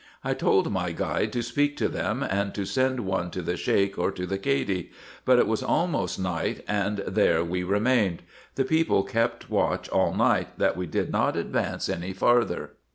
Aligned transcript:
I 0.23 0.33
told 0.33 0.71
my 0.71 0.93
guide 0.93 1.31
to 1.33 1.43
speak 1.43 1.77
to 1.77 1.87
them, 1.87 2.23
and 2.23 2.55
to 2.55 2.65
send 2.65 3.01
one 3.01 3.29
to 3.29 3.43
the 3.43 3.55
Sheik 3.55 3.99
or 3.99 4.09
to 4.09 4.25
the 4.25 4.39
Cady; 4.39 4.89
but 5.25 5.37
it 5.37 5.45
was 5.45 5.61
almost 5.61 6.17
night, 6.17 6.65
and 6.67 6.97
there 7.07 7.43
we 7.43 7.61
remained. 7.61 8.23
The 8.55 8.65
people 8.65 9.03
kept 9.03 9.51
watch 9.51 9.87
all 9.89 10.15
night 10.15 10.57
that 10.57 10.75
we 10.75 10.87
did 10.87 11.11
not 11.11 11.37
advance 11.37 11.87
any 11.87 12.13
farther. 12.13 12.71